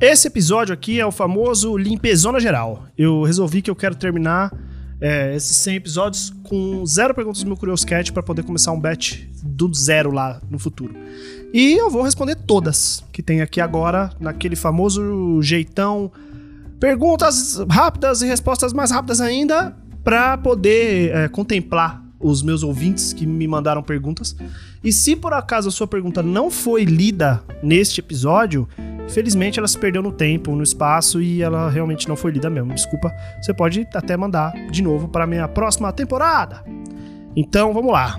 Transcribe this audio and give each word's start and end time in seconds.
Esse 0.00 0.28
episódio 0.28 0.72
aqui 0.72 1.00
é 1.00 1.04
o 1.04 1.10
famoso 1.10 1.76
limpezona 1.76 2.38
geral. 2.38 2.86
Eu 2.96 3.24
resolvi 3.24 3.60
que 3.60 3.68
eu 3.68 3.74
quero 3.74 3.96
terminar 3.96 4.56
é, 5.00 5.34
esses 5.34 5.56
100 5.56 5.74
episódios 5.74 6.32
com 6.44 6.86
zero 6.86 7.12
perguntas 7.12 7.42
no 7.42 7.48
meu 7.48 7.56
Curious 7.56 7.84
Cat 7.84 8.12
para 8.12 8.22
poder 8.22 8.44
começar 8.44 8.70
um 8.70 8.78
batch 8.78 9.24
do 9.42 9.74
zero 9.74 10.12
lá 10.12 10.40
no 10.48 10.56
futuro. 10.56 10.94
E 11.52 11.72
eu 11.72 11.90
vou 11.90 12.02
responder 12.02 12.36
todas 12.36 13.04
que 13.12 13.20
tem 13.20 13.40
aqui 13.40 13.60
agora, 13.60 14.12
naquele 14.20 14.54
famoso 14.54 15.42
jeitão. 15.42 16.12
Perguntas 16.78 17.58
rápidas 17.68 18.22
e 18.22 18.26
respostas 18.26 18.72
mais 18.72 18.92
rápidas 18.92 19.20
ainda, 19.20 19.76
para 20.04 20.38
poder 20.38 21.10
é, 21.12 21.28
contemplar 21.28 22.04
os 22.20 22.40
meus 22.40 22.62
ouvintes 22.62 23.12
que 23.12 23.26
me 23.26 23.48
mandaram 23.48 23.82
perguntas. 23.82 24.36
E 24.82 24.92
se 24.92 25.16
por 25.16 25.32
acaso 25.32 25.68
a 25.68 25.72
sua 25.72 25.88
pergunta 25.88 26.22
não 26.22 26.52
foi 26.52 26.84
lida 26.84 27.42
neste 27.64 27.98
episódio, 27.98 28.68
Felizmente 29.08 29.58
ela 29.58 29.68
se 29.68 29.78
perdeu 29.78 30.02
no 30.02 30.12
tempo, 30.12 30.54
no 30.54 30.62
espaço 30.62 31.20
e 31.20 31.42
ela 31.42 31.70
realmente 31.70 32.08
não 32.08 32.16
foi 32.16 32.30
lida 32.30 32.50
mesmo. 32.50 32.74
Desculpa, 32.74 33.14
você 33.40 33.54
pode 33.54 33.86
até 33.94 34.16
mandar 34.16 34.52
de 34.70 34.82
novo 34.82 35.08
para 35.08 35.26
minha 35.26 35.48
próxima 35.48 35.92
temporada. 35.92 36.62
Então 37.34 37.72
vamos 37.72 37.92
lá. 37.92 38.18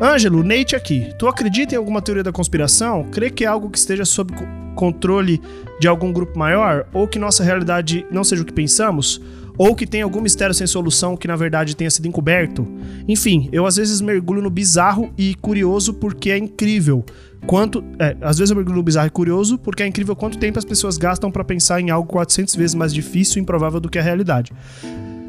Ângelo, 0.00 0.44
Nate 0.44 0.76
aqui. 0.76 1.12
Tu 1.18 1.26
acredita 1.26 1.74
em 1.74 1.78
alguma 1.78 2.02
teoria 2.02 2.22
da 2.22 2.32
conspiração? 2.32 3.04
Crê 3.10 3.30
que 3.30 3.44
é 3.44 3.48
algo 3.48 3.70
que 3.70 3.78
esteja 3.78 4.04
sob 4.04 4.32
controle 4.74 5.40
de 5.80 5.88
algum 5.88 6.12
grupo 6.12 6.38
maior? 6.38 6.86
Ou 6.92 7.08
que 7.08 7.18
nossa 7.18 7.42
realidade 7.42 8.06
não 8.10 8.22
seja 8.22 8.42
o 8.42 8.44
que 8.44 8.52
pensamos? 8.52 9.20
Ou 9.58 9.74
que 9.74 9.86
tem 9.86 10.02
algum 10.02 10.20
mistério 10.20 10.54
sem 10.54 10.66
solução 10.66 11.16
que 11.16 11.26
na 11.26 11.36
verdade 11.36 11.74
tenha 11.74 11.90
sido 11.90 12.06
encoberto. 12.06 12.66
Enfim, 13.08 13.48
eu 13.52 13.66
às 13.66 13.76
vezes 13.76 14.00
mergulho 14.00 14.40
no 14.40 14.48
bizarro 14.48 15.12
e 15.18 15.34
curioso 15.34 15.92
porque 15.94 16.30
é 16.30 16.38
incrível. 16.38 17.04
Quanto, 17.46 17.84
é, 17.98 18.16
às 18.20 18.38
vezes 18.38 18.50
eu 18.50 18.56
mergulho 18.56 18.76
no 18.76 18.82
bizarro 18.82 19.08
e 19.08 19.10
curioso 19.10 19.58
porque 19.58 19.82
é 19.82 19.86
incrível 19.86 20.14
quanto 20.14 20.38
tempo 20.38 20.58
as 20.58 20.64
pessoas 20.64 20.96
gastam 20.96 21.30
para 21.30 21.44
pensar 21.44 21.80
em 21.80 21.90
algo 21.90 22.08
400 22.08 22.54
vezes 22.54 22.74
mais 22.74 22.94
difícil 22.94 23.38
e 23.38 23.42
improvável 23.42 23.80
do 23.80 23.88
que 23.88 23.98
a 23.98 24.02
realidade. 24.02 24.52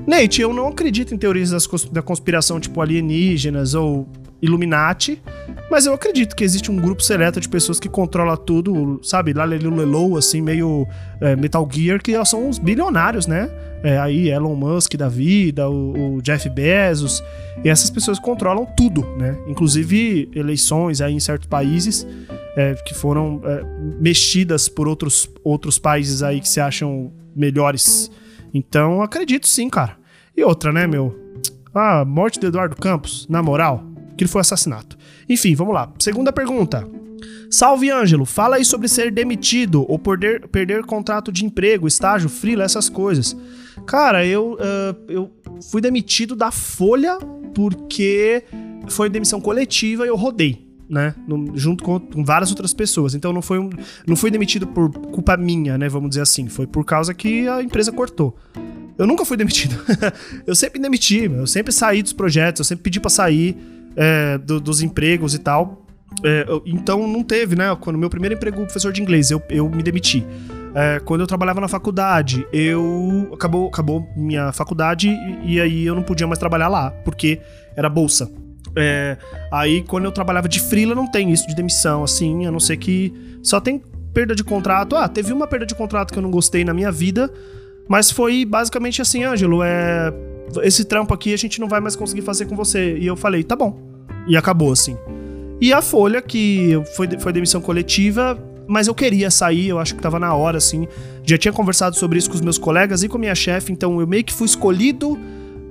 Nate, 0.09 0.41
eu 0.41 0.51
não 0.51 0.67
acredito 0.67 1.13
em 1.13 1.17
teorias 1.19 1.51
da 1.91 2.01
conspiração 2.01 2.59
tipo 2.59 2.81
alienígenas 2.81 3.75
ou 3.75 4.09
Illuminati, 4.41 5.21
mas 5.69 5.85
eu 5.85 5.93
acredito 5.93 6.35
que 6.35 6.43
existe 6.43 6.71
um 6.71 6.77
grupo 6.77 7.03
seleto 7.03 7.39
de 7.39 7.47
pessoas 7.47 7.79
que 7.79 7.87
controla 7.87 8.35
tudo, 8.35 8.99
sabe? 9.03 9.33
Lá 9.33 9.43
Lelou, 9.43 10.17
assim, 10.17 10.41
meio 10.41 10.87
é, 11.21 11.35
Metal 11.35 11.67
Gear, 11.71 12.01
que 12.01 12.13
são 12.25 12.49
os 12.49 12.57
bilionários, 12.57 13.27
né? 13.27 13.51
É, 13.83 13.99
aí 13.99 14.29
Elon 14.29 14.55
Musk 14.55 14.95
da 14.95 15.07
vida, 15.07 15.69
o, 15.69 16.15
o, 16.15 16.21
Jeff 16.23 16.49
Bezos, 16.49 17.23
e 17.63 17.69
essas 17.69 17.91
pessoas 17.91 18.17
controlam 18.17 18.65
tudo, 18.75 19.05
né? 19.15 19.37
Inclusive 19.47 20.27
eleições 20.33 21.01
aí 21.01 21.13
em 21.13 21.19
certos 21.19 21.47
países 21.47 22.07
é, 22.55 22.73
que 22.73 22.95
foram 22.95 23.41
é, 23.43 23.63
mexidas 24.01 24.67
por 24.67 24.87
outros, 24.87 25.29
outros 25.43 25.77
países 25.77 26.23
aí 26.23 26.39
que 26.41 26.49
se 26.49 26.59
acham 26.59 27.11
melhores. 27.35 28.09
Então 28.51 29.03
acredito 29.03 29.47
sim, 29.47 29.69
cara. 29.69 29.98
E 30.39 30.43
outra, 30.45 30.71
né, 30.71 30.87
meu? 30.87 31.13
A 31.75 32.05
morte 32.05 32.39
de 32.39 32.45
Eduardo 32.45 32.73
Campos, 32.73 33.27
na 33.27 33.43
moral, 33.43 33.83
que 34.15 34.25
foi 34.25 34.39
assassinato. 34.39 34.97
Enfim, 35.27 35.53
vamos 35.53 35.73
lá. 35.73 35.91
Segunda 35.99 36.31
pergunta. 36.31 36.87
Salve 37.51 37.91
Ângelo, 37.91 38.25
fala 38.25 38.55
aí 38.55 38.63
sobre 38.63 38.87
ser 38.87 39.11
demitido 39.11 39.83
ou 39.91 39.99
perder, 39.99 40.47
perder 40.47 40.85
contrato 40.85 41.29
de 41.29 41.43
emprego, 41.43 41.89
estágio, 41.89 42.29
freela, 42.29 42.63
essas 42.63 42.87
coisas. 42.87 43.35
Cara, 43.85 44.25
eu, 44.25 44.53
uh, 44.53 45.11
eu 45.11 45.29
fui 45.69 45.81
demitido 45.81 46.37
da 46.37 46.51
Folha 46.51 47.17
porque 47.53 48.45
foi 48.87 49.09
demissão 49.09 49.41
coletiva 49.41 50.05
e 50.05 50.07
eu 50.07 50.15
rodei. 50.15 50.69
Né, 50.89 51.13
no, 51.27 51.55
junto 51.55 51.83
com, 51.83 51.99
com, 51.99 52.23
várias 52.23 52.49
outras 52.49 52.73
pessoas. 52.73 53.13
Então 53.13 53.31
não 53.31 53.43
foi, 53.43 53.59
um, 53.59 53.69
não 54.07 54.15
foi 54.15 54.31
demitido 54.31 54.65
por 54.65 54.89
culpa 54.89 55.37
minha, 55.37 55.77
né? 55.77 55.87
Vamos 55.87 56.09
dizer 56.09 56.21
assim. 56.21 56.47
Foi 56.47 56.65
por 56.65 56.83
causa 56.83 57.13
que 57.13 57.47
a 57.47 57.61
empresa 57.61 57.91
cortou. 57.91 58.35
Eu 58.99 59.07
nunca 59.07 59.23
fui 59.23 59.37
demitido. 59.37 59.81
eu 60.45 60.53
sempre 60.53 60.79
demiti, 60.79 61.23
eu 61.23 61.47
sempre 61.47 61.71
saí 61.71 62.03
dos 62.03 62.11
projetos, 62.11 62.59
eu 62.59 62.65
sempre 62.65 62.83
pedi 62.83 62.99
para 62.99 63.09
sair 63.09 63.57
é, 63.95 64.37
do, 64.37 64.59
dos 64.59 64.81
empregos 64.81 65.33
e 65.33 65.39
tal. 65.39 65.85
É, 66.23 66.45
então 66.65 67.07
não 67.07 67.23
teve, 67.23 67.55
né? 67.55 67.75
Quando 67.79 67.97
meu 67.97 68.09
primeiro 68.09 68.35
emprego 68.35 68.57
professor 68.63 68.91
de 68.91 69.01
inglês, 69.01 69.31
eu, 69.31 69.41
eu 69.49 69.69
me 69.69 69.81
demiti. 69.81 70.25
É, 70.75 70.99
quando 70.99 71.21
eu 71.21 71.27
trabalhava 71.27 71.61
na 71.61 71.67
faculdade, 71.69 72.45
eu 72.51 73.29
acabou, 73.33 73.69
acabou 73.69 74.05
minha 74.17 74.51
faculdade 74.51 75.07
e, 75.07 75.55
e, 75.55 75.61
aí 75.61 75.85
eu 75.85 75.95
não 75.95 76.03
podia 76.03 76.27
mais 76.27 76.37
trabalhar 76.37 76.67
lá, 76.67 76.91
porque 76.91 77.39
era 77.77 77.87
bolsa. 77.87 78.29
É, 78.75 79.17
aí 79.49 79.81
quando 79.81 80.05
eu 80.05 80.11
trabalhava 80.11 80.47
de 80.47 80.59
freela 80.59 80.93
não 80.93 81.07
tem 81.07 81.31
isso 81.31 81.47
de 81.47 81.55
demissão, 81.55 82.03
assim, 82.03 82.45
a 82.45 82.51
não 82.51 82.59
ser 82.59 82.77
que 82.77 83.13
só 83.41 83.61
tem 83.61 83.81
perda 84.13 84.35
de 84.35 84.43
contrato. 84.43 84.95
Ah, 84.95 85.07
teve 85.07 85.31
uma 85.31 85.47
perda 85.47 85.65
de 85.65 85.73
contrato 85.73 86.11
que 86.11 86.19
eu 86.19 86.23
não 86.23 86.29
gostei 86.29 86.63
na 86.63 86.73
minha 86.73 86.91
vida, 86.91 87.31
mas 87.89 88.11
foi 88.11 88.45
basicamente 88.45 89.01
assim, 89.01 89.23
Ângelo, 89.23 89.63
é 89.63 90.13
esse 90.61 90.85
trampo 90.85 91.13
aqui 91.13 91.33
a 91.33 91.37
gente 91.37 91.59
não 91.59 91.67
vai 91.67 91.79
mais 91.79 91.95
conseguir 91.95 92.21
fazer 92.21 92.45
com 92.45 92.55
você. 92.55 92.97
E 92.97 93.05
eu 93.05 93.15
falei, 93.15 93.43
tá 93.43 93.55
bom. 93.55 93.79
E 94.27 94.37
acabou 94.37 94.71
assim. 94.71 94.95
E 95.59 95.73
a 95.73 95.81
Folha, 95.81 96.21
que 96.21 96.79
foi, 96.95 97.07
foi 97.19 97.33
demissão 97.33 97.61
coletiva, 97.61 98.37
mas 98.67 98.87
eu 98.87 98.93
queria 98.93 99.31
sair, 99.31 99.69
eu 99.69 99.79
acho 99.79 99.95
que 99.95 100.01
tava 100.01 100.19
na 100.19 100.33
hora, 100.33 100.57
assim. 100.57 100.87
Já 101.23 101.37
tinha 101.37 101.51
conversado 101.51 101.95
sobre 101.95 102.19
isso 102.19 102.29
com 102.29 102.35
os 102.35 102.41
meus 102.41 102.57
colegas 102.57 103.03
e 103.03 103.09
com 103.09 103.17
a 103.17 103.19
minha 103.19 103.35
chefe, 103.35 103.71
então 103.71 103.99
eu 103.99 104.07
meio 104.07 104.23
que 104.23 104.33
fui 104.33 104.45
escolhido, 104.45 105.19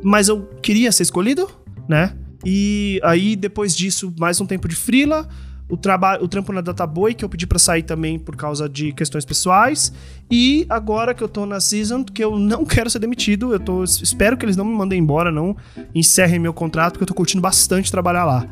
mas 0.03 0.29
eu 0.29 0.43
queria 0.61 0.91
ser 0.93 1.05
escolhido, 1.05 1.49
né? 1.89 2.15
E 2.45 3.01
aí, 3.03 3.37
depois 3.37 3.75
disso, 3.77 4.13
mais 4.19 4.41
um 4.41 4.47
tempo 4.47 4.69
de 4.69 4.77
frila, 4.77 5.29
o, 5.69 5.77
trabalho, 5.77 6.25
o 6.25 6.29
trampo 6.29 6.53
na 6.53 6.61
Databoy, 6.61 7.15
que 7.15 7.25
eu 7.25 7.29
pedi 7.29 7.47
para 7.47 7.59
sair 7.59 7.83
também 7.83 8.19
por 8.19 8.35
causa 8.37 8.69
de 8.69 8.93
questões 8.93 9.25
pessoais. 9.25 9.93
E 10.31 10.67
agora 10.69 11.15
que 11.15 11.23
eu 11.23 11.29
tô 11.29 11.45
na 11.45 11.61
Season, 11.61 12.05
que 12.05 12.25
eu 12.25 12.39
não 12.39 12.65
quero 12.65 12.89
ser 12.89 12.99
demitido, 12.99 13.53
eu 13.53 13.61
tô, 13.61 13.85
espero 13.85 14.37
que 14.37 14.45
eles 14.45 14.57
não 14.57 14.65
me 14.65 14.75
mandem 14.75 14.99
embora, 14.99 15.31
não 15.31 15.57
encerrem 15.95 16.39
meu 16.39 16.55
contrato, 16.55 16.93
porque 16.93 17.05
eu 17.05 17.09
tô 17.09 17.15
curtindo 17.15 17.43
bastante 17.43 17.91
trabalhar 17.91 18.25
lá. 18.25 18.47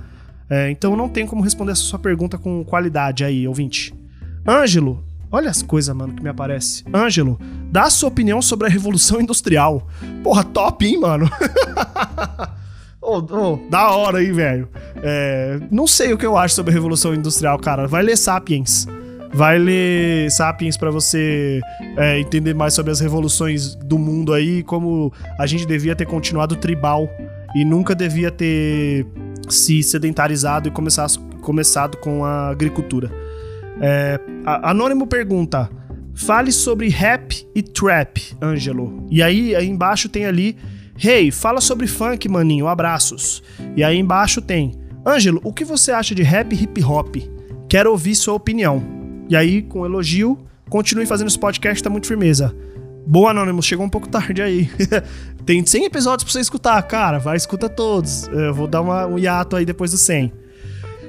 É, 0.48 0.70
então 0.70 0.96
não 0.96 1.08
tem 1.08 1.26
como 1.26 1.42
responder 1.42 1.72
essa 1.72 1.82
sua 1.82 1.98
pergunta 1.98 2.38
com 2.38 2.64
qualidade 2.64 3.24
aí, 3.24 3.48
ouvinte. 3.48 3.92
Ângelo, 4.46 5.02
olha 5.30 5.50
as 5.50 5.62
coisas, 5.62 5.94
mano, 5.94 6.14
que 6.14 6.22
me 6.22 6.28
aparece. 6.28 6.84
Ângelo, 6.94 7.38
dá 7.70 7.84
a 7.84 7.90
sua 7.90 8.08
opinião 8.08 8.40
sobre 8.40 8.68
a 8.68 8.70
Revolução 8.70 9.20
Industrial. 9.20 9.88
Porra, 10.22 10.44
top, 10.44 10.86
hein, 10.86 11.00
mano? 11.00 11.28
oh, 13.06 13.26
oh, 13.30 13.70
da 13.70 13.90
hora 13.90 14.18
aí, 14.18 14.32
velho. 14.32 14.68
É, 15.02 15.60
não 15.70 15.86
sei 15.86 16.12
o 16.12 16.18
que 16.18 16.26
eu 16.26 16.36
acho 16.36 16.54
sobre 16.54 16.72
a 16.72 16.74
Revolução 16.74 17.14
Industrial, 17.14 17.58
cara. 17.58 17.86
Vai 17.86 18.02
ler 18.02 18.16
Sapiens. 18.16 18.86
Vai 19.32 19.58
ler 19.58 20.30
Sapiens 20.30 20.76
para 20.76 20.90
você 20.90 21.60
é, 21.96 22.18
entender 22.18 22.54
mais 22.54 22.74
sobre 22.74 22.90
as 22.90 23.00
revoluções 23.00 23.74
do 23.74 23.98
mundo 23.98 24.32
aí, 24.32 24.62
como 24.62 25.12
a 25.38 25.46
gente 25.46 25.66
devia 25.66 25.94
ter 25.94 26.06
continuado 26.06 26.56
tribal 26.56 27.08
e 27.54 27.64
nunca 27.64 27.94
devia 27.94 28.30
ter 28.30 29.06
se 29.48 29.82
sedentarizado 29.82 30.68
e 30.68 30.72
começado 31.40 31.96
com 31.98 32.24
a 32.24 32.48
agricultura. 32.48 33.10
É, 33.80 34.18
Anônimo 34.44 35.06
pergunta: 35.06 35.68
fale 36.14 36.50
sobre 36.50 36.88
rap 36.88 37.46
e 37.54 37.62
trap, 37.62 38.34
Ângelo. 38.42 39.06
E 39.10 39.22
aí, 39.22 39.54
aí 39.54 39.68
embaixo 39.68 40.08
tem 40.08 40.26
ali: 40.26 40.56
Hey, 40.98 41.30
fala 41.30 41.60
sobre 41.60 41.86
funk, 41.86 42.26
maninho, 42.28 42.66
abraços. 42.66 43.42
E 43.76 43.84
aí 43.84 43.98
embaixo 43.98 44.40
tem: 44.40 44.72
Ângelo, 45.06 45.40
o 45.44 45.52
que 45.52 45.64
você 45.64 45.92
acha 45.92 46.14
de 46.14 46.22
rap 46.22 46.54
hip 46.54 46.82
hop? 46.82 47.16
Quero 47.68 47.90
ouvir 47.90 48.14
sua 48.14 48.34
opinião. 48.34 48.82
E 49.28 49.36
aí, 49.36 49.62
com 49.62 49.84
elogio, 49.84 50.38
continue 50.70 51.04
fazendo 51.04 51.28
esse 51.28 51.38
podcast, 51.38 51.82
tá 51.82 51.90
muito 51.90 52.06
firmeza. 52.06 52.56
Boa, 53.06 53.30
Anônimo, 53.30 53.62
chegou 53.62 53.84
um 53.84 53.88
pouco 53.88 54.08
tarde 54.08 54.40
aí. 54.40 54.70
Tem 55.44 55.64
100 55.64 55.84
episódios 55.84 56.24
pra 56.24 56.32
você 56.32 56.40
escutar, 56.40 56.82
cara. 56.82 57.18
Vai, 57.18 57.36
escuta 57.36 57.68
todos. 57.68 58.26
Eu 58.28 58.54
vou 58.54 58.66
dar 58.66 58.80
uma, 58.80 59.06
um 59.06 59.18
hiato 59.18 59.54
aí 59.54 59.64
depois 59.64 59.92
do 59.92 59.98
100. 59.98 60.32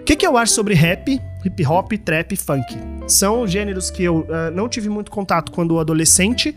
O 0.01 0.03
que, 0.03 0.15
que 0.15 0.27
eu 0.27 0.37
acho 0.37 0.53
sobre 0.53 0.73
rap, 0.73 1.19
hip 1.43 1.65
hop, 1.65 1.91
trap 1.93 2.33
e 2.33 2.35
funk? 2.35 2.77
São 3.07 3.47
gêneros 3.47 3.89
que 3.89 4.03
eu 4.03 4.19
uh, 4.19 4.51
não 4.53 4.69
tive 4.69 4.89
muito 4.89 5.09
contato 5.09 5.51
quando 5.51 5.79
adolescente, 5.79 6.55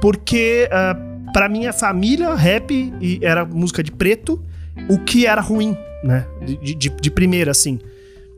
porque 0.00 0.68
uh, 0.70 1.15
para 1.36 1.50
minha 1.50 1.70
família, 1.70 2.34
rap 2.34 2.94
era 3.20 3.44
música 3.44 3.82
de 3.82 3.92
preto, 3.92 4.42
o 4.88 4.98
que 5.00 5.26
era 5.26 5.42
ruim, 5.42 5.76
né? 6.02 6.26
De, 6.62 6.74
de, 6.74 6.88
de 6.88 7.10
primeira, 7.10 7.50
assim. 7.50 7.78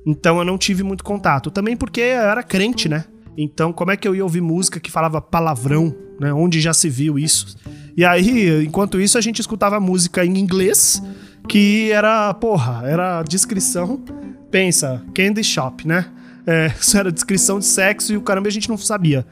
Então 0.05 0.41
eu 0.41 0.45
não 0.45 0.59
tive 0.59 0.83
muito 0.83 1.05
contato. 1.05 1.49
Também 1.49 1.77
porque 1.77 2.01
eu 2.01 2.23
era 2.23 2.43
crente, 2.43 2.89
né? 2.89 3.05
Então, 3.37 3.73
como 3.73 3.93
é 3.93 3.97
que 3.97 4.09
eu 4.09 4.17
ia 4.17 4.25
ouvir 4.25 4.41
música 4.41 4.81
que 4.81 4.91
falava 4.91 5.21
palavrão, 5.21 5.95
né? 6.19 6.33
Onde 6.33 6.61
já 6.61 6.75
se 6.75 6.89
viu 6.89 7.21
isso? 7.21 7.57
E 7.97 8.05
aí, 8.05 8.65
enquanto 8.65 9.01
isso, 9.01 9.17
a 9.17 9.21
gente 9.21 9.39
escutava 9.39 9.79
música 9.79 10.25
em 10.25 10.37
inglês, 10.37 11.01
que 11.49 11.93
era, 11.93 12.35
porra, 12.35 12.83
era 12.85 13.23
descrição. 13.23 14.03
Pensa, 14.51 15.05
candy 15.15 15.45
shop, 15.45 15.87
né? 15.87 16.07
É, 16.45 16.73
isso 16.81 16.99
era 16.99 17.13
descrição 17.13 17.61
de 17.61 17.65
sexo 17.65 18.13
e 18.13 18.17
o 18.17 18.23
caramba 18.23 18.49
a 18.49 18.51
gente 18.51 18.69
não 18.69 18.77
sabia. 18.77 19.25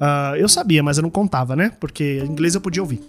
Uh, 0.00 0.36
eu 0.36 0.48
sabia, 0.48 0.82
mas 0.82 0.96
eu 0.96 1.02
não 1.02 1.10
contava, 1.10 1.54
né? 1.54 1.72
Porque 1.78 2.22
inglês 2.24 2.54
eu 2.54 2.60
podia 2.60 2.82
ouvir. 2.82 3.00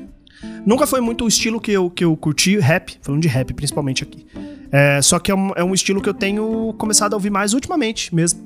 Nunca 0.66 0.86
foi 0.86 1.00
muito 1.00 1.24
o 1.24 1.28
estilo 1.28 1.62
que 1.62 1.72
eu, 1.72 1.90
que 1.90 2.04
eu 2.04 2.16
curti, 2.18 2.58
rap, 2.58 2.98
falando 3.02 3.22
de 3.22 3.28
rap 3.28 3.54
principalmente 3.54 4.04
aqui. 4.04 4.26
É, 4.72 5.02
só 5.02 5.20
que 5.20 5.32
é 5.32 5.36
um, 5.36 5.52
é 5.56 5.64
um 5.64 5.74
estilo 5.74 6.02
que 6.02 6.10
eu 6.10 6.14
tenho 6.14 6.74
começado 6.78 7.14
a 7.14 7.16
ouvir 7.16 7.30
mais 7.30 7.54
ultimamente 7.54 8.14
mesmo. 8.14 8.40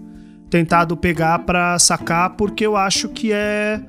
tentado 0.49 0.95
pegar 0.95 1.39
pra 1.39 1.77
sacar 1.79 2.31
porque 2.31 2.65
eu 2.65 2.75
acho 2.75 3.09
que 3.09 3.31
é 3.31 3.81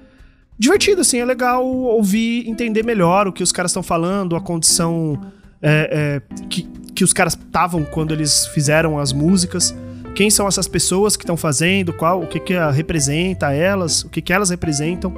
divertido, 0.58 1.02
assim, 1.02 1.18
é 1.18 1.24
legal 1.24 1.66
ouvir, 1.66 2.48
entender 2.48 2.82
melhor 2.82 3.28
o 3.28 3.32
que 3.32 3.42
os 3.42 3.52
caras 3.52 3.70
estão 3.70 3.82
falando, 3.82 4.36
a 4.36 4.40
condição 4.40 5.20
é, 5.60 6.22
é, 6.32 6.44
que, 6.48 6.62
que 6.94 7.04
os 7.04 7.12
caras 7.12 7.34
estavam 7.34 7.84
quando 7.84 8.12
eles 8.12 8.46
fizeram 8.48 8.98
as 8.98 9.12
músicas. 9.12 9.74
Quem 10.16 10.30
são 10.30 10.48
essas 10.48 10.66
pessoas 10.66 11.14
que 11.14 11.24
estão 11.24 11.36
fazendo, 11.36 11.92
qual, 11.92 12.22
o 12.22 12.26
que, 12.26 12.40
que 12.40 12.54
representa 12.72 13.52
elas, 13.52 14.02
o 14.02 14.08
que, 14.08 14.22
que 14.22 14.32
elas 14.32 14.48
representam. 14.48 15.14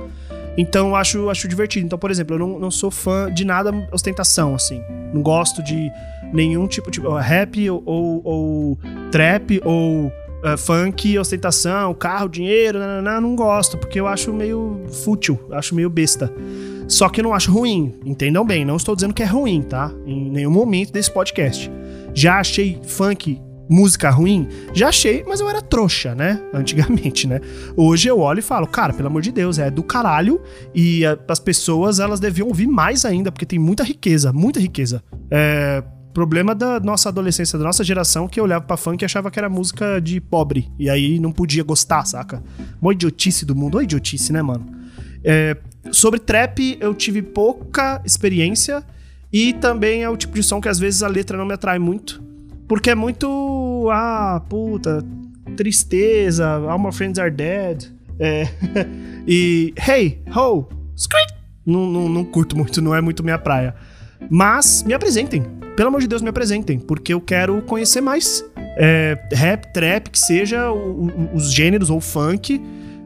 Então 0.56 0.96
acho, 0.96 1.30
acho 1.30 1.46
divertido. 1.46 1.86
Então, 1.86 1.96
por 1.96 2.10
exemplo, 2.10 2.34
eu 2.34 2.40
não, 2.40 2.58
não 2.58 2.70
sou 2.70 2.90
fã 2.90 3.32
de 3.32 3.44
nada 3.44 3.72
ostentação, 3.92 4.56
assim. 4.56 4.82
Não 5.14 5.22
gosto 5.22 5.62
de 5.62 5.88
nenhum 6.32 6.66
tipo 6.66 6.90
de 6.90 6.98
tipo, 6.98 7.14
rap 7.14 7.70
ou, 7.70 7.80
ou, 7.86 8.20
ou 8.24 8.78
trap 9.12 9.60
ou 9.64 10.06
uh, 10.06 10.58
funk, 10.58 11.16
ostentação, 11.16 11.94
carro, 11.94 12.28
dinheiro, 12.28 12.80
nanana, 12.80 13.20
não 13.20 13.36
gosto, 13.36 13.78
porque 13.78 14.00
eu 14.00 14.06
acho 14.08 14.32
meio 14.32 14.82
fútil, 15.04 15.38
acho 15.52 15.76
meio 15.76 15.88
besta. 15.88 16.28
Só 16.88 17.08
que 17.08 17.20
eu 17.20 17.24
não 17.24 17.32
acho 17.32 17.52
ruim, 17.52 17.94
entendam 18.04 18.44
bem, 18.44 18.64
não 18.64 18.74
estou 18.74 18.96
dizendo 18.96 19.14
que 19.14 19.22
é 19.22 19.26
ruim, 19.26 19.62
tá? 19.62 19.92
Em 20.04 20.28
nenhum 20.28 20.50
momento 20.50 20.92
desse 20.92 21.12
podcast. 21.12 21.70
Já 22.12 22.40
achei 22.40 22.80
funk 22.82 23.40
música 23.68 24.10
ruim? 24.10 24.48
Já 24.72 24.88
achei, 24.88 25.24
mas 25.26 25.40
eu 25.40 25.48
era 25.48 25.60
trouxa, 25.60 26.14
né? 26.14 26.40
Antigamente, 26.54 27.26
né? 27.26 27.40
Hoje 27.76 28.08
eu 28.08 28.18
olho 28.20 28.38
e 28.38 28.42
falo, 28.42 28.66
cara, 28.66 28.92
pelo 28.92 29.08
amor 29.08 29.22
de 29.22 29.32
Deus, 29.32 29.58
é 29.58 29.70
do 29.70 29.82
caralho 29.82 30.40
e 30.74 31.02
as 31.28 31.38
pessoas, 31.38 32.00
elas 32.00 32.20
deviam 32.20 32.48
ouvir 32.48 32.66
mais 32.66 33.04
ainda, 33.04 33.30
porque 33.30 33.46
tem 33.46 33.58
muita 33.58 33.82
riqueza, 33.82 34.32
muita 34.32 34.60
riqueza. 34.60 35.02
É, 35.30 35.82
Problema 36.18 36.52
da 36.52 36.80
nossa 36.80 37.10
adolescência, 37.10 37.56
da 37.56 37.64
nossa 37.64 37.84
geração, 37.84 38.26
que 38.26 38.40
eu 38.40 38.44
olhava 38.44 38.64
pra 38.64 38.76
funk 38.76 39.00
e 39.00 39.04
achava 39.04 39.30
que 39.30 39.38
era 39.38 39.48
música 39.48 40.00
de 40.00 40.20
pobre. 40.20 40.68
E 40.76 40.90
aí 40.90 41.20
não 41.20 41.30
podia 41.30 41.62
gostar, 41.62 42.04
saca? 42.04 42.42
Uma 42.82 42.92
idiotice 42.92 43.44
do 43.44 43.54
mundo. 43.54 43.76
Uma 43.76 43.84
idiotice, 43.84 44.32
né, 44.32 44.42
mano? 44.42 44.66
É, 45.22 45.56
sobre 45.92 46.18
trap, 46.18 46.76
eu 46.80 46.92
tive 46.92 47.22
pouca 47.22 48.02
experiência. 48.04 48.82
E 49.32 49.52
também 49.52 50.02
é 50.02 50.10
o 50.10 50.16
tipo 50.16 50.34
de 50.34 50.42
som 50.42 50.60
que 50.60 50.68
às 50.68 50.80
vezes 50.80 51.04
a 51.04 51.08
letra 51.08 51.38
não 51.38 51.46
me 51.46 51.54
atrai 51.54 51.78
muito. 51.78 52.20
Porque 52.68 52.90
é 52.90 52.94
muito. 52.94 53.88
Ah, 53.90 54.42
puta. 54.48 55.02
Tristeza. 55.56 56.46
All 56.46 56.78
my 56.78 56.92
friends 56.92 57.18
are 57.18 57.30
dead. 57.30 57.86
É, 58.20 58.46
e. 59.26 59.72
Hey, 59.76 60.22
ho, 60.36 60.66
scream! 60.96 61.26
Não, 61.64 61.86
não, 61.86 62.08
não 62.08 62.24
curto 62.24 62.56
muito, 62.56 62.80
não 62.80 62.94
é 62.94 63.00
muito 63.00 63.24
minha 63.24 63.38
praia. 63.38 63.74
Mas 64.30 64.82
me 64.82 64.92
apresentem. 64.92 65.42
Pelo 65.76 65.88
amor 65.88 66.00
de 66.00 66.08
Deus, 66.08 66.22
me 66.22 66.28
apresentem, 66.28 66.78
porque 66.78 67.14
eu 67.14 67.20
quero 67.20 67.62
conhecer 67.62 68.00
mais. 68.00 68.44
É, 68.76 69.18
rap, 69.32 69.72
trap, 69.72 70.08
que 70.10 70.18
seja 70.18 70.70
o, 70.70 71.06
o, 71.06 71.34
os 71.34 71.52
gêneros 71.52 71.90
ou 71.90 72.00
funk, 72.00 72.60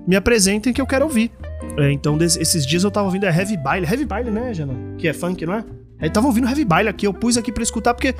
me 0.07 0.17
apresentem 0.17 0.73
que 0.73 0.81
eu 0.81 0.87
quero 0.87 1.05
ouvir. 1.05 1.31
É, 1.79 1.91
então, 1.93 2.19
esses 2.21 2.67
dias 2.67 2.85
eu 2.85 2.91
tava 2.91 3.07
ouvindo 3.07 3.25
é 3.25 3.37
Heavy 3.37 3.57
Baile. 3.57 3.87
Heavy 3.87 4.05
Baile, 4.05 4.31
né, 4.31 4.53
Jana? 4.55 4.75
Que 4.97 5.09
é 5.09 5.13
funk, 5.13 5.45
não 5.45 5.55
é? 5.55 5.65
Eu 6.03 6.11
tava 6.11 6.27
ouvindo 6.27 6.49
Heavy 6.49 6.65
Baile 6.65 6.89
aqui, 6.89 7.07
eu 7.07 7.15
pus 7.15 7.37
aqui 7.37 7.53
pra 7.53 7.63
escutar, 7.63 7.95
porque 7.95 8.15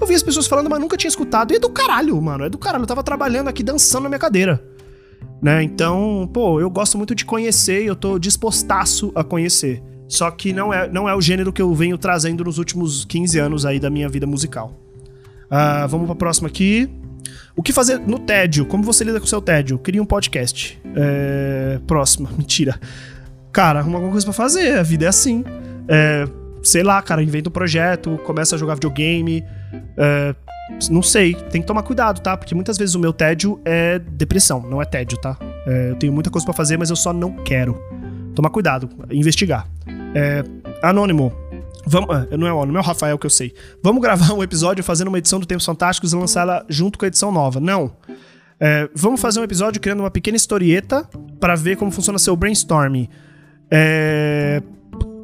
eu 0.00 0.06
vi 0.06 0.14
as 0.14 0.22
pessoas 0.22 0.46
falando, 0.46 0.68
mas 0.68 0.80
nunca 0.80 0.96
tinha 0.96 1.08
escutado. 1.08 1.52
E 1.52 1.56
é 1.56 1.58
do 1.58 1.70
caralho, 1.70 2.20
mano, 2.20 2.44
é 2.44 2.48
do 2.48 2.58
caralho. 2.58 2.82
Eu 2.82 2.86
tava 2.86 3.02
trabalhando 3.02 3.48
aqui, 3.48 3.62
dançando 3.62 4.02
na 4.02 4.08
minha 4.08 4.18
cadeira. 4.18 4.62
Né? 5.40 5.62
Então, 5.62 6.28
pô, 6.32 6.60
eu 6.60 6.68
gosto 6.68 6.98
muito 6.98 7.14
de 7.14 7.24
conhecer 7.24 7.84
e 7.84 7.86
eu 7.86 7.94
tô 7.94 8.18
dispostaço 8.18 9.12
a 9.14 9.22
conhecer. 9.22 9.82
Só 10.08 10.30
que 10.30 10.52
não 10.52 10.72
é, 10.72 10.90
não 10.90 11.08
é 11.08 11.14
o 11.14 11.20
gênero 11.20 11.52
que 11.52 11.62
eu 11.62 11.72
venho 11.74 11.96
trazendo 11.96 12.42
nos 12.42 12.58
últimos 12.58 13.04
15 13.04 13.38
anos 13.38 13.66
aí 13.66 13.78
da 13.78 13.90
minha 13.90 14.08
vida 14.08 14.26
musical. 14.26 14.72
Uh, 15.44 15.86
vamos 15.86 16.06
pra 16.06 16.14
próxima 16.14 16.48
aqui. 16.48 16.90
O 17.54 17.62
que 17.62 17.72
fazer 17.72 17.98
no 17.98 18.18
tédio? 18.18 18.64
Como 18.66 18.82
você 18.82 19.04
lida 19.04 19.18
com 19.18 19.26
o 19.26 19.28
seu 19.28 19.40
tédio? 19.40 19.78
Cria 19.78 20.00
um 20.00 20.06
podcast. 20.06 20.80
É... 20.94 21.80
Próxima, 21.86 22.30
mentira. 22.38 22.80
Cara, 23.52 23.80
arruma 23.80 23.96
alguma 23.96 24.12
coisa 24.12 24.24
pra 24.24 24.32
fazer, 24.32 24.78
a 24.78 24.82
vida 24.82 25.04
é 25.04 25.08
assim. 25.08 25.44
É... 25.88 26.26
Sei 26.68 26.82
lá, 26.82 27.00
cara, 27.00 27.22
inventa 27.22 27.48
um 27.48 27.52
projeto, 27.52 28.18
começa 28.24 28.54
a 28.54 28.58
jogar 28.58 28.74
videogame. 28.74 29.42
É... 29.96 30.34
Não 30.90 31.02
sei, 31.02 31.34
tem 31.34 31.62
que 31.62 31.66
tomar 31.66 31.82
cuidado, 31.82 32.20
tá? 32.20 32.36
Porque 32.36 32.54
muitas 32.54 32.76
vezes 32.76 32.94
o 32.94 32.98
meu 32.98 33.10
tédio 33.10 33.58
é 33.64 33.98
depressão, 33.98 34.60
não 34.60 34.82
é 34.82 34.84
tédio, 34.84 35.16
tá? 35.18 35.38
É... 35.66 35.90
Eu 35.92 35.96
tenho 35.96 36.12
muita 36.12 36.28
coisa 36.28 36.44
para 36.44 36.54
fazer, 36.54 36.76
mas 36.76 36.90
eu 36.90 36.96
só 36.96 37.12
não 37.12 37.32
quero. 37.36 37.80
Tomar 38.34 38.50
cuidado, 38.50 38.88
investigar. 39.10 39.66
É, 40.14 40.44
anônimo. 40.82 41.32
Vamos, 41.86 42.14
ah, 42.14 42.28
não 42.36 42.46
é 42.46 42.52
o 42.52 42.56
Anônimo, 42.56 42.76
é 42.76 42.80
o 42.80 42.84
Rafael 42.84 43.18
que 43.18 43.24
eu 43.24 43.30
sei. 43.30 43.54
Vamos 43.82 44.02
gravar 44.02 44.34
um 44.34 44.42
episódio 44.42 44.84
fazendo 44.84 45.08
uma 45.08 45.18
edição 45.18 45.40
do 45.40 45.46
Tempos 45.46 45.64
Fantásticos 45.64 46.12
e 46.12 46.16
lançá-la 46.16 46.64
junto 46.68 46.98
com 46.98 47.06
a 47.06 47.08
edição 47.08 47.32
nova. 47.32 47.60
Não. 47.60 47.96
É, 48.60 48.90
vamos 48.94 49.20
fazer 49.20 49.40
um 49.40 49.44
episódio 49.44 49.80
criando 49.80 50.00
uma 50.00 50.10
pequena 50.10 50.36
historieta 50.36 51.08
para 51.40 51.54
ver 51.54 51.76
como 51.76 51.90
funciona 51.90 52.18
seu 52.18 52.36
brainstorming. 52.36 53.08
É, 53.70 54.62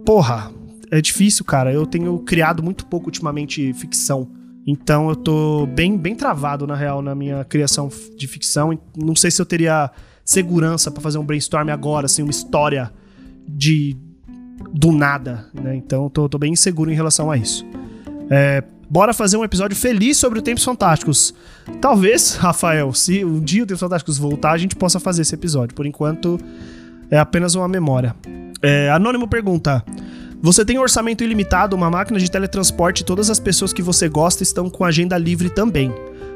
porra, 0.07 0.51
é 0.91 1.01
difícil, 1.01 1.45
cara. 1.45 1.73
Eu 1.73 1.87
tenho 1.87 2.19
criado 2.21 2.63
muito 2.63 2.87
pouco 2.87 3.07
ultimamente 3.07 3.73
ficção. 3.75 4.29
Então 4.67 5.09
eu 5.11 5.17
tô 5.17 5.67
bem, 5.67 5.97
bem 5.97 6.15
travado, 6.15 6.67
na 6.67 6.75
real, 6.75 7.03
na 7.03 7.15
minha 7.15 7.45
criação 7.45 7.91
de 8.17 8.27
ficção. 8.27 8.79
Não 8.97 9.15
sei 9.15 9.31
se 9.31 9.41
eu 9.41 9.47
teria 9.47 9.91
segurança 10.25 10.91
para 10.91 11.03
fazer 11.03 11.19
um 11.19 11.25
brainstorm 11.25 11.69
agora, 11.69 12.07
assim, 12.07 12.23
uma 12.23 12.31
história 12.31 12.91
de 13.47 13.97
do 14.73 14.91
nada, 14.93 15.47
né? 15.53 15.77
Então 15.77 16.09
tô, 16.09 16.29
tô 16.29 16.39
bem 16.39 16.53
inseguro 16.53 16.91
em 16.91 16.95
relação 16.95 17.31
a 17.31 17.37
isso. 17.37 17.67
É, 18.31 18.65
bora 18.89 19.13
fazer 19.13 19.37
um 19.37 19.45
episódio 19.45 19.77
feliz 19.77 20.17
sobre 20.17 20.39
o 20.39 20.43
Tempos 20.43 20.65
Fantásticos. 20.65 21.35
Talvez, 21.81 22.37
Rafael, 22.41 22.93
se 22.95 23.25
um 23.25 23.41
dia 23.41 23.63
o 23.63 23.67
Tempos 23.67 23.81
Fantásticos 23.81 24.17
voltar, 24.17 24.53
a 24.53 24.59
gente 24.59 24.75
possa 24.75 24.99
fazer 24.99 25.23
esse 25.23 25.35
episódio. 25.35 25.75
Por 25.75 25.87
enquanto, 25.87 26.41
é 27.11 27.19
apenas 27.19 27.55
uma 27.55 27.69
memória. 27.69 28.17
É, 28.63 28.91
Anônimo 28.91 29.29
pergunta: 29.29 29.85
Você 30.45 30.63
tem 30.63 30.79
um 30.79 30.83
orçamento 30.83 31.25
ilimitado, 31.25 31.75
uma 31.75 31.89
máquina 31.89 32.19
de 32.19 32.31
teletransporte 32.31 33.01
e 33.01 33.05
todas 33.07 33.31
as 33.31 33.41
pessoas 33.41 33.73
que 33.73 33.81
você 33.81 34.11
gosta 34.11 34.43
estão 34.43 34.69
com 34.69 34.85
agenda 34.85 35.17
livre 35.17 35.49
também. 35.49 35.91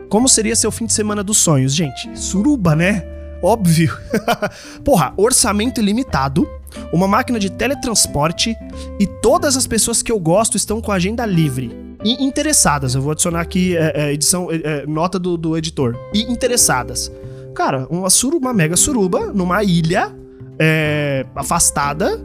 Como 0.09 0.27
seria 0.27 0.57
seu 0.57 0.73
fim 0.73 0.87
de 0.87 0.95
semana 0.95 1.23
dos 1.23 1.37
sonhos? 1.37 1.75
Gente, 1.75 2.19
suruba, 2.19 2.75
né? 2.75 3.05
Óbvio. 3.43 3.95
Porra, 4.83 5.13
orçamento 5.15 5.79
ilimitado, 5.79 6.49
uma 6.91 7.07
máquina 7.07 7.39
de 7.39 7.51
teletransporte 7.51 8.57
e 8.99 9.07
todas 9.21 9.59
as 9.59 9.67
pessoas 9.67 10.01
que 10.01 10.11
eu 10.11 10.19
gosto 10.19 10.57
estão 10.57 10.81
com 10.81 10.91
agenda 10.91 11.27
livre. 11.27 11.71
E 12.03 12.25
interessadas, 12.25 12.95
eu 12.95 13.03
vou 13.03 13.13
adicionar 13.13 13.43
aqui 13.43 13.77
é, 13.77 13.93
é, 13.95 14.13
edição, 14.15 14.51
é, 14.51 14.57
é, 14.65 14.87
nota 14.87 15.19
do, 15.19 15.37
do 15.37 15.55
editor. 15.55 15.95
E 16.15 16.23
interessadas. 16.33 17.13
Cara, 17.55 17.87
uma 17.91 18.09
suruba, 18.09 18.49
uma 18.49 18.55
mega 18.55 18.75
suruba, 18.75 19.27
numa 19.35 19.63
ilha 19.63 20.11
é, 20.59 21.27
afastada 21.37 22.19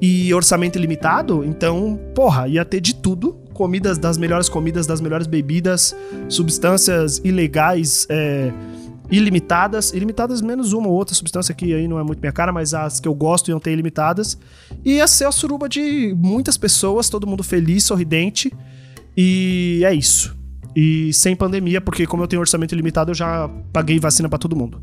e 0.00 0.32
orçamento 0.32 0.76
ilimitado, 0.76 1.44
então, 1.44 1.98
porra, 2.14 2.46
ia 2.46 2.64
ter 2.64 2.80
de 2.80 2.94
tudo. 2.94 3.34
Comidas 3.52 3.98
das 3.98 4.16
melhores 4.16 4.48
comidas, 4.48 4.86
das 4.86 5.00
melhores 5.00 5.26
bebidas, 5.26 5.94
substâncias 6.28 7.20
ilegais, 7.24 8.06
é, 8.08 8.52
ilimitadas, 9.10 9.92
ilimitadas 9.92 10.40
menos 10.40 10.72
uma 10.72 10.86
ou 10.86 10.94
outra 10.94 11.14
substância 11.14 11.52
que 11.52 11.74
aí 11.74 11.88
não 11.88 11.98
é 11.98 12.04
muito 12.04 12.20
minha 12.20 12.30
cara, 12.30 12.52
mas 12.52 12.72
as 12.72 13.00
que 13.00 13.08
eu 13.08 13.14
gosto 13.14 13.50
iam 13.50 13.58
ter 13.58 13.72
ilimitadas. 13.72 14.38
E 14.84 14.94
ia 14.94 15.06
ser 15.08 15.24
a 15.24 15.32
suruba 15.32 15.68
de 15.68 16.14
muitas 16.16 16.56
pessoas, 16.56 17.10
todo 17.10 17.26
mundo 17.26 17.42
feliz, 17.42 17.82
sorridente. 17.82 18.52
E 19.16 19.82
é 19.84 19.92
isso. 19.92 20.36
E 20.76 21.12
sem 21.12 21.34
pandemia, 21.34 21.80
porque 21.80 22.06
como 22.06 22.22
eu 22.22 22.28
tenho 22.28 22.38
orçamento 22.40 22.72
ilimitado, 22.72 23.10
eu 23.10 23.14
já 23.14 23.50
paguei 23.72 23.98
vacina 23.98 24.28
para 24.28 24.38
todo 24.38 24.54
mundo. 24.54 24.80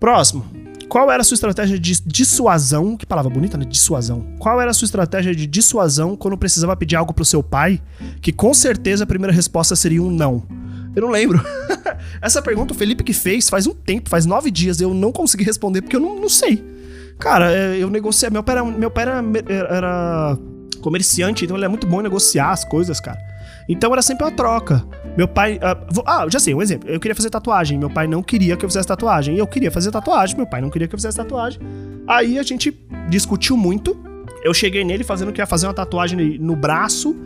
Próximo. 0.00 0.63
Qual 0.88 1.10
era 1.10 1.20
a 1.22 1.24
sua 1.24 1.34
estratégia 1.34 1.78
de 1.78 2.00
dissuasão? 2.06 2.96
Que 2.96 3.06
palavra 3.06 3.30
bonita, 3.30 3.56
né? 3.56 3.64
Dissuasão. 3.64 4.26
Qual 4.38 4.60
era 4.60 4.70
a 4.70 4.74
sua 4.74 4.86
estratégia 4.86 5.34
de 5.34 5.46
dissuasão 5.46 6.16
quando 6.16 6.36
precisava 6.36 6.76
pedir 6.76 6.96
algo 6.96 7.12
pro 7.12 7.24
seu 7.24 7.42
pai? 7.42 7.80
Que 8.20 8.32
com 8.32 8.52
certeza 8.54 9.04
a 9.04 9.06
primeira 9.06 9.32
resposta 9.32 9.74
seria 9.74 10.02
um 10.02 10.10
não. 10.10 10.46
Eu 10.94 11.02
não 11.02 11.10
lembro. 11.10 11.40
Essa 12.22 12.40
pergunta 12.40 12.72
o 12.72 12.76
Felipe 12.76 13.02
que 13.02 13.12
fez 13.12 13.48
faz 13.48 13.66
um 13.66 13.74
tempo, 13.74 14.08
faz 14.08 14.26
nove 14.26 14.50
dias. 14.50 14.80
Eu 14.80 14.94
não 14.94 15.10
consegui 15.10 15.44
responder 15.44 15.82
porque 15.82 15.96
eu 15.96 16.00
não, 16.00 16.20
não 16.20 16.28
sei. 16.28 16.64
Cara, 17.18 17.52
é, 17.52 17.76
eu 17.76 17.90
negociei. 17.90 18.30
Meu 18.30 18.42
pai, 18.42 18.56
era, 18.56 18.64
meu 18.64 18.90
pai 18.90 19.02
era, 19.02 19.22
era 19.48 20.38
comerciante, 20.80 21.44
então 21.44 21.56
ele 21.56 21.64
é 21.64 21.68
muito 21.68 21.86
bom 21.86 22.00
em 22.00 22.04
negociar 22.04 22.50
as 22.50 22.64
coisas, 22.64 23.00
cara. 23.00 23.18
Então 23.68 23.92
era 23.92 24.02
sempre 24.02 24.24
uma 24.24 24.30
troca. 24.30 24.84
Meu 25.16 25.28
pai. 25.28 25.56
Uh, 25.56 26.02
ah, 26.06 26.26
já 26.28 26.38
sei, 26.38 26.54
um 26.54 26.62
exemplo. 26.62 26.88
Eu 26.88 27.00
queria 27.00 27.14
fazer 27.14 27.30
tatuagem. 27.30 27.78
Meu 27.78 27.90
pai 27.90 28.06
não 28.06 28.22
queria 28.22 28.56
que 28.56 28.64
eu 28.64 28.68
fizesse 28.68 28.88
tatuagem. 28.88 29.36
E 29.36 29.38
eu 29.38 29.46
queria 29.46 29.70
fazer 29.70 29.90
tatuagem. 29.90 30.36
Meu 30.36 30.46
pai 30.46 30.60
não 30.60 30.70
queria 30.70 30.88
que 30.88 30.94
eu 30.94 30.98
fizesse 30.98 31.16
tatuagem. 31.16 31.60
Aí 32.06 32.38
a 32.38 32.42
gente 32.42 32.76
discutiu 33.08 33.56
muito. 33.56 33.96
Eu 34.42 34.52
cheguei 34.52 34.84
nele 34.84 35.04
fazendo 35.04 35.32
que 35.32 35.40
ia 35.40 35.46
fazer 35.46 35.66
uma 35.66 35.74
tatuagem 35.74 36.38
no 36.38 36.54
braço 36.54 37.16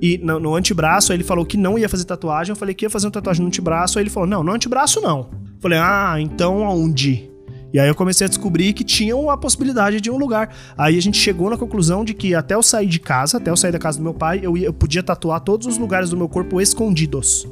e 0.00 0.18
no, 0.18 0.38
no, 0.38 0.54
antebraço, 0.54 1.12
ele 1.12 1.24
falou 1.24 1.44
que 1.44 1.56
não 1.56 1.78
ia 1.78 1.88
fazer 1.88 2.04
tatuagem. 2.04 2.52
Eu 2.52 2.56
falei 2.56 2.74
que 2.74 2.84
ia 2.84 2.90
fazer 2.90 3.06
uma 3.06 3.12
tatuagem 3.12 3.42
no 3.42 3.48
antebraço. 3.48 3.98
Aí 3.98 4.02
ele 4.02 4.10
falou: 4.10 4.28
Não, 4.28 4.42
no 4.42 4.52
antebraço 4.52 5.00
não. 5.00 5.30
Eu 5.32 5.60
falei: 5.60 5.78
Ah, 5.78 6.16
então 6.18 6.64
aonde? 6.64 7.28
E 7.72 7.78
aí 7.78 7.88
eu 7.88 7.94
comecei 7.94 8.24
a 8.24 8.28
descobrir 8.28 8.72
que 8.72 8.82
tinha 8.82 9.14
a 9.30 9.36
possibilidade 9.36 10.00
de 10.00 10.10
um 10.10 10.16
lugar. 10.16 10.54
Aí 10.76 10.96
a 10.96 11.02
gente 11.02 11.18
chegou 11.18 11.50
na 11.50 11.56
conclusão 11.56 12.04
de 12.04 12.14
que 12.14 12.34
até 12.34 12.54
eu 12.54 12.62
sair 12.62 12.86
de 12.86 12.98
casa, 12.98 13.36
até 13.36 13.50
eu 13.50 13.56
sair 13.56 13.72
da 13.72 13.78
casa 13.78 13.98
do 13.98 14.04
meu 14.04 14.14
pai, 14.14 14.40
eu, 14.42 14.56
eu 14.56 14.72
podia 14.72 15.02
tatuar 15.02 15.40
todos 15.40 15.66
os 15.66 15.76
lugares 15.76 16.10
do 16.10 16.16
meu 16.16 16.28
corpo 16.28 16.60
escondidos. 16.60 17.46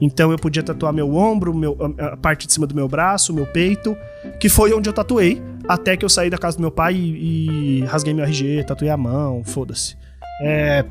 Então 0.00 0.30
eu 0.30 0.38
podia 0.38 0.62
tatuar 0.62 0.92
meu 0.92 1.14
ombro, 1.14 1.54
meu, 1.54 1.76
a 1.98 2.16
parte 2.16 2.46
de 2.46 2.52
cima 2.52 2.66
do 2.66 2.74
meu 2.74 2.88
braço, 2.88 3.32
meu 3.32 3.46
peito, 3.46 3.96
que 4.40 4.48
foi 4.48 4.72
onde 4.74 4.88
eu 4.88 4.92
tatuei, 4.92 5.40
até 5.68 5.96
que 5.96 6.04
eu 6.04 6.08
saí 6.08 6.28
da 6.28 6.36
casa 6.36 6.56
do 6.56 6.60
meu 6.60 6.70
pai 6.70 6.94
e, 6.94 7.80
e 7.80 7.84
rasguei 7.84 8.12
meu 8.12 8.24
RG, 8.24 8.64
tatuei 8.64 8.90
a 8.90 8.96
mão, 8.96 9.42
foda-se. 9.44 9.96
É, 10.42 10.84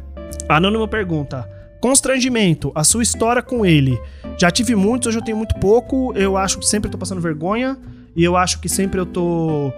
anônimo 0.47 0.87
pergunta: 0.87 1.47
Constrangimento, 1.81 2.71
a 2.73 2.83
sua 2.83 3.03
história 3.03 3.41
com 3.41 3.65
ele. 3.65 3.99
Já 4.39 4.49
tive 4.49 4.73
muitos, 4.73 5.09
hoje 5.09 5.17
eu 5.17 5.23
tenho 5.23 5.37
muito 5.37 5.53
pouco. 5.55 6.13
Eu 6.15 6.37
acho 6.37 6.57
que 6.57 6.65
sempre 6.65 6.89
tô 6.89 6.97
passando 6.97 7.19
vergonha. 7.19 7.77
E 8.15 8.23
eu 8.23 8.37
acho 8.37 8.59
que 8.59 8.69
sempre 8.69 8.99
eu 8.99 9.05
tô 9.05 9.71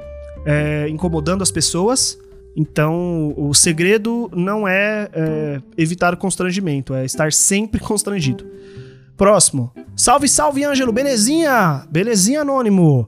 é, 0.45 0.87
incomodando 0.89 1.41
as 1.41 1.51
pessoas. 1.51 2.17
Então, 2.55 3.33
o 3.35 3.53
segredo 3.53 4.29
não 4.33 4.67
é, 4.67 5.09
é 5.13 5.61
evitar 5.77 6.13
o 6.13 6.17
constrangimento, 6.17 6.93
é 6.93 7.03
estar 7.03 7.33
sempre 7.33 7.81
constrangido. 7.81 8.45
Próximo. 9.17 9.71
Salve, 9.95 10.27
salve, 10.27 10.63
Ângelo. 10.63 10.91
Belezinha? 10.91 11.85
Belezinha, 11.89 12.41
anônimo. 12.41 13.07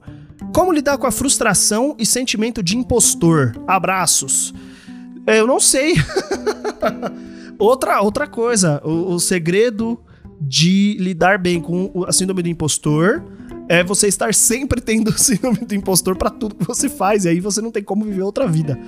Como 0.54 0.72
lidar 0.72 0.96
com 0.98 1.06
a 1.06 1.10
frustração 1.10 1.94
e 1.98 2.06
sentimento 2.06 2.62
de 2.62 2.76
impostor? 2.76 3.54
Abraços. 3.66 4.54
Eu 5.26 5.46
não 5.46 5.60
sei. 5.60 5.94
outra, 7.58 8.00
outra 8.00 8.26
coisa. 8.26 8.80
O, 8.84 9.14
o, 9.14 9.20
segredo 9.20 10.00
de 10.40 10.96
lidar 10.98 11.38
bem 11.38 11.60
com 11.60 12.04
a 12.06 12.12
síndrome 12.12 12.42
do 12.42 12.48
impostor 12.48 13.22
é 13.68 13.84
você 13.84 14.08
estar 14.08 14.32
sempre 14.34 14.80
tendo 14.80 15.12
síndrome 15.18 15.58
do 15.58 15.74
impostor 15.74 16.16
para 16.16 16.30
tudo 16.30 16.54
que 16.54 16.66
você 16.66 16.88
faz. 16.88 17.24
E 17.24 17.28
aí 17.28 17.40
você 17.40 17.60
não 17.60 17.70
tem 17.70 17.82
como 17.82 18.04
viver 18.04 18.22
outra 18.22 18.46
vida. 18.46 18.78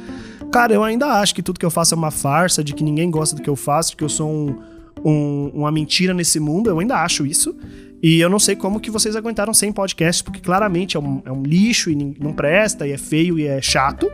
Cara, 0.51 0.73
eu 0.73 0.83
ainda 0.83 1.07
acho 1.07 1.35
que 1.35 1.43
tudo 1.43 1.61
que 1.61 1.67
eu 1.67 1.71
faço 1.71 1.95
é 1.95 1.97
uma 1.97 2.11
farsa, 2.11 2.65
de 2.65 2.73
que 2.73 2.83
ninguém 2.83 3.11
gosta 3.11 3.37
do 3.37 3.43
que 3.43 3.51
eu 3.51 3.57
faço, 3.57 3.91
de 3.91 3.97
que 3.97 4.05
eu 4.05 4.09
sou 4.09 4.29
um, 4.29 4.57
um, 5.05 5.51
uma 5.55 5.71
mentira 5.71 6.15
nesse 6.15 6.41
mundo. 6.41 6.71
Eu 6.71 6.79
ainda 6.81 6.97
acho 6.97 7.27
isso. 7.27 7.55
E 8.03 8.19
eu 8.19 8.31
não 8.31 8.39
sei 8.39 8.57
como 8.57 8.81
que 8.81 8.91
vocês 8.91 9.15
aguentaram 9.15 9.53
sem 9.53 9.71
podcast, 9.71 10.25
porque 10.25 10.41
claramente 10.41 10.97
é 10.97 11.01
um, 11.01 11.23
é 11.25 11.31
um 11.31 11.43
lixo 11.43 11.91
e 11.91 11.95
não 12.19 12.33
presta, 12.33 12.87
e 12.87 12.93
é 12.93 12.99
feio 12.99 13.39
e 13.39 13.47
é 13.47 13.61
chato. 13.61 14.11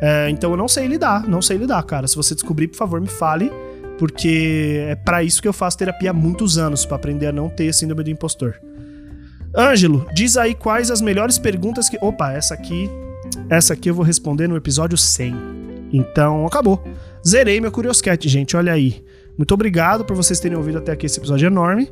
É, 0.00 0.30
então 0.30 0.50
eu 0.50 0.56
não 0.56 0.66
sei 0.66 0.86
lidar, 0.86 1.28
não 1.28 1.42
sei 1.42 1.58
lidar, 1.58 1.82
cara. 1.82 2.08
Se 2.08 2.16
você 2.16 2.34
descobrir, 2.34 2.68
por 2.68 2.76
favor, 2.76 3.00
me 3.00 3.06
fale, 3.06 3.52
porque 3.98 4.86
é 4.88 4.94
para 4.94 5.22
isso 5.22 5.42
que 5.42 5.48
eu 5.48 5.52
faço 5.52 5.76
terapia 5.76 6.10
há 6.10 6.14
muitos 6.14 6.56
anos, 6.56 6.86
para 6.86 6.96
aprender 6.96 7.26
a 7.26 7.32
não 7.32 7.50
ter 7.50 7.72
síndrome 7.74 8.02
do 8.02 8.10
impostor. 8.10 8.58
Ângelo, 9.56 10.06
diz 10.14 10.36
aí 10.36 10.54
quais 10.54 10.90
as 10.90 11.00
melhores 11.00 11.38
perguntas 11.38 11.88
que. 11.88 11.98
Opa, 12.00 12.32
essa 12.32 12.54
aqui. 12.54 12.88
Essa 13.48 13.74
aqui 13.74 13.90
eu 13.90 13.94
vou 13.94 14.04
responder 14.04 14.48
no 14.48 14.56
episódio 14.56 14.96
100. 14.96 15.34
Então, 15.92 16.46
acabou. 16.46 16.82
Zerei 17.26 17.60
meu 17.60 17.72
Curioscat, 17.72 18.28
gente, 18.28 18.56
olha 18.56 18.72
aí. 18.72 19.04
Muito 19.36 19.52
obrigado 19.54 20.04
por 20.04 20.16
vocês 20.16 20.40
terem 20.40 20.56
ouvido 20.56 20.78
até 20.78 20.92
aqui 20.92 21.06
esse 21.06 21.18
episódio 21.18 21.46
enorme. 21.46 21.90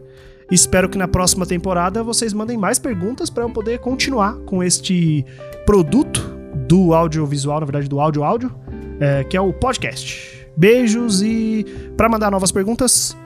Espero 0.50 0.88
que 0.88 0.98
na 0.98 1.08
próxima 1.08 1.44
temporada 1.44 2.02
vocês 2.02 2.32
mandem 2.32 2.56
mais 2.56 2.78
perguntas 2.78 3.30
para 3.30 3.42
eu 3.42 3.50
poder 3.50 3.78
continuar 3.80 4.34
com 4.40 4.62
este 4.62 5.24
produto 5.64 6.20
do 6.68 6.94
audiovisual, 6.94 7.60
na 7.60 7.66
verdade 7.66 7.88
do 7.88 8.00
áudio-áudio, 8.00 8.54
é, 9.00 9.24
que 9.24 9.36
é 9.36 9.40
o 9.40 9.52
podcast. 9.52 10.48
Beijos 10.56 11.20
e 11.22 11.66
para 11.96 12.08
mandar 12.08 12.30
novas 12.30 12.52
perguntas, 12.52 13.16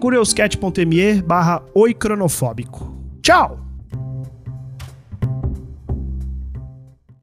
curioscat.me 0.00 1.22
barra 1.22 1.62
oicronofóbico. 1.74 2.96
Tchau! 3.20 3.67